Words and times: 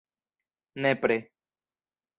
Nepre. 0.81 1.17